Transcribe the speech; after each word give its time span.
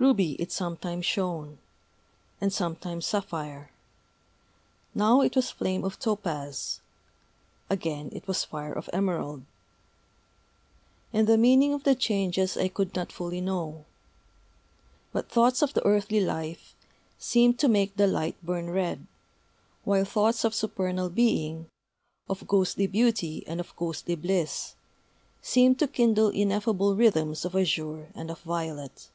Ruby 0.00 0.34
it 0.40 0.52
sometimes 0.52 1.04
shone, 1.04 1.58
and 2.40 2.52
sometimes 2.52 3.04
sapphire: 3.04 3.72
now 4.94 5.22
it 5.22 5.34
was 5.34 5.50
flame 5.50 5.82
of 5.82 5.98
topaz; 5.98 6.78
again, 7.68 8.08
it 8.12 8.24
was 8.28 8.44
fire 8.44 8.72
of 8.72 8.88
emerald. 8.92 9.42
And 11.12 11.26
the 11.26 11.36
meaning 11.36 11.74
of 11.74 11.82
the 11.82 11.96
changes 11.96 12.56
I 12.56 12.68
could 12.68 12.94
not 12.94 13.10
fully 13.10 13.40
know. 13.40 13.86
But 15.12 15.28
thoughts 15.28 15.62
of 15.62 15.74
the 15.74 15.84
earthly 15.84 16.20
life 16.20 16.76
seemed 17.18 17.58
to 17.58 17.68
make 17.68 17.96
the 17.96 18.06
light 18.06 18.36
burn 18.40 18.70
red; 18.70 19.04
while 19.82 20.04
thoughts 20.04 20.44
of 20.44 20.54
supernal 20.54 21.10
being, 21.10 21.66
of 22.30 22.46
ghostly 22.46 22.86
beauty 22.86 23.42
and 23.48 23.58
of 23.58 23.74
ghostly 23.74 24.14
bliss, 24.14 24.76
seemed 25.42 25.80
to 25.80 25.88
kindle 25.88 26.28
ineffable 26.28 26.94
rhythms 26.94 27.44
of 27.44 27.56
azure 27.56 28.10
and 28.14 28.30
of 28.30 28.38
violet. 28.42 29.08